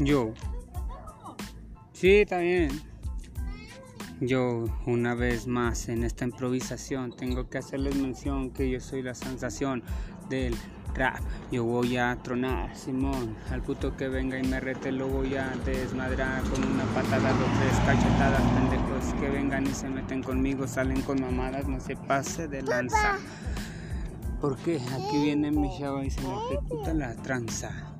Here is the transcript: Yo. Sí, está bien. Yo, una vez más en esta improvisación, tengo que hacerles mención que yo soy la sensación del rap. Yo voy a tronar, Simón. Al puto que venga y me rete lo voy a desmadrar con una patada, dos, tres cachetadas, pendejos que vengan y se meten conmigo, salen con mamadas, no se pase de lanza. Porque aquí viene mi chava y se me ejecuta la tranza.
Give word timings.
Yo. 0.00 0.32
Sí, 1.92 2.20
está 2.20 2.38
bien. 2.38 2.70
Yo, 4.22 4.64
una 4.86 5.14
vez 5.14 5.46
más 5.46 5.90
en 5.90 6.04
esta 6.04 6.24
improvisación, 6.24 7.14
tengo 7.14 7.50
que 7.50 7.58
hacerles 7.58 7.96
mención 7.96 8.50
que 8.50 8.70
yo 8.70 8.80
soy 8.80 9.02
la 9.02 9.14
sensación 9.14 9.82
del 10.30 10.56
rap. 10.94 11.20
Yo 11.52 11.64
voy 11.64 11.98
a 11.98 12.16
tronar, 12.22 12.74
Simón. 12.74 13.36
Al 13.50 13.60
puto 13.62 13.94
que 13.94 14.08
venga 14.08 14.38
y 14.38 14.42
me 14.42 14.58
rete 14.58 14.90
lo 14.90 15.06
voy 15.06 15.34
a 15.34 15.50
desmadrar 15.66 16.42
con 16.44 16.64
una 16.64 16.84
patada, 16.94 17.32
dos, 17.34 17.48
tres 17.60 17.78
cachetadas, 17.84 18.42
pendejos 18.52 19.20
que 19.20 19.28
vengan 19.28 19.66
y 19.66 19.74
se 19.74 19.90
meten 19.90 20.22
conmigo, 20.22 20.66
salen 20.66 21.02
con 21.02 21.20
mamadas, 21.20 21.68
no 21.68 21.78
se 21.78 21.94
pase 21.94 22.48
de 22.48 22.62
lanza. 22.62 23.18
Porque 24.40 24.80
aquí 24.94 25.22
viene 25.24 25.50
mi 25.50 25.68
chava 25.78 26.02
y 26.02 26.10
se 26.10 26.22
me 26.22 26.34
ejecuta 26.46 26.94
la 26.94 27.14
tranza. 27.16 27.99